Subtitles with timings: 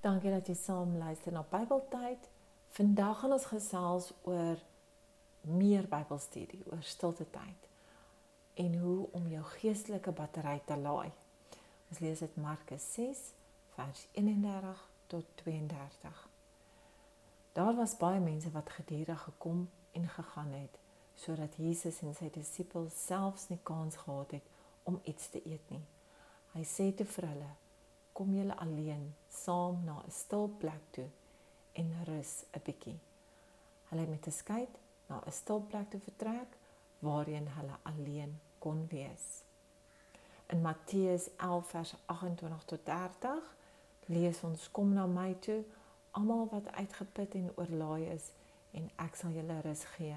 [0.00, 2.28] Dankie dat jy saam luister na Bybeltyd.
[2.72, 4.56] Vandag gaan ons gesels oor
[5.44, 7.68] meer Bybelstudie, oor stilte tyd
[8.64, 11.12] en hoe om jou geestelike battery te laai.
[11.90, 13.22] Ons lees dit Markus 6
[13.76, 14.82] vers 31
[15.12, 16.26] tot 32.
[17.52, 20.80] Daar was baie mense wat gedurig gekom en gegaan het
[21.20, 24.52] sodat Jesus en sy disippels selfs nie kans gehad het
[24.88, 25.84] om iets te eet nie.
[26.56, 27.56] Hy sê te vir hulle:
[28.20, 31.08] kom julle alleen saam na 'n stil plek toe
[31.80, 32.98] en rus 'n bietjie.
[33.88, 34.66] Hulle het met 'n skei
[35.08, 36.50] na 'n stil plek toe vertrek
[36.98, 39.24] waarheen hulle alleen kon wees.
[40.46, 43.56] In Matteus 11 vers 28 tot 30
[44.06, 45.64] lees ons kom na my toe
[46.10, 48.26] almal wat uitgeput en oorlaai is
[48.70, 50.16] en ek sal julle rus gee.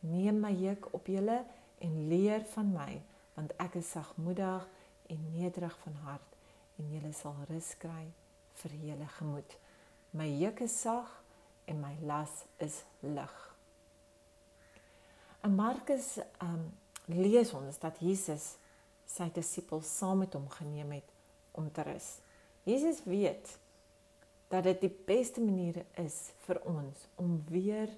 [0.00, 1.44] Neem my juk op julle
[1.78, 3.02] en leer van my
[3.34, 4.68] want ek is sagmoedig
[5.06, 6.30] en nederig van hart
[6.80, 8.06] en julle sal rus kry
[8.62, 9.56] vir julle gemoed.
[10.16, 11.10] My juk is sag
[11.68, 13.36] en my las is lig.
[15.44, 16.70] In Markus um
[17.10, 18.54] lees ons dat Jesus
[19.08, 21.16] sy disippels saam met hom geneem het
[21.58, 22.18] om te rus.
[22.68, 23.56] Jesus weet
[24.50, 27.90] dat dit die beste manier is vir ons om weer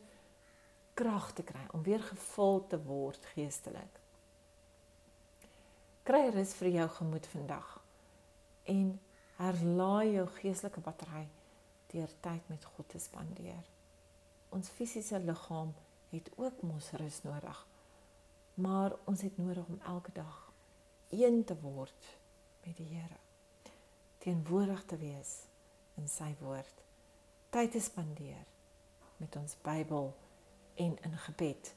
[0.97, 4.01] krag te kry, om weer gevul te word geestelik.
[6.05, 7.82] Kry rus vir jou gemoed vandag
[8.65, 9.01] en
[9.37, 11.27] herlaai jou geestelike battery
[11.93, 13.65] deur tyd met God te spandeer.
[14.53, 15.75] Ons fisiese liggaam
[16.13, 17.67] het ook mos rus nodig.
[18.55, 20.53] Maar ons het nodig om elke dag
[21.09, 22.09] een te word
[22.65, 23.19] met die Here.
[24.19, 25.33] Teenwoordig te wees
[25.95, 26.83] in sy woord.
[27.51, 28.45] Tyd te spandeer
[29.17, 30.13] met ons Bybel
[30.75, 31.75] en in gebed.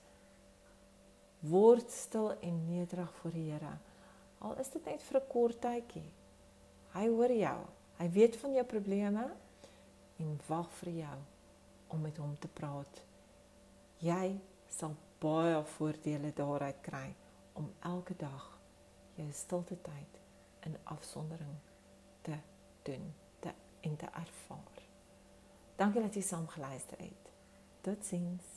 [1.39, 3.77] Word stil en nederig voor die Here.
[4.39, 6.11] Al is dit net vir 'n kort tydjie.
[6.95, 7.57] Hy hoor jou.
[7.99, 9.25] Hy weet van jou probleme
[10.23, 11.17] en wag vir jou
[11.91, 13.01] om met hom te praat.
[14.03, 14.35] Jy
[14.71, 17.07] sal baie voordele daaruit kry
[17.59, 18.47] om elke dag
[19.15, 20.19] jou stilte tyd
[20.67, 21.55] in afsondering
[22.21, 22.39] te
[22.87, 24.83] doen te en te ervaar.
[25.75, 27.31] Dankie dat jy saam geluister het.
[27.83, 28.54] Totsiens.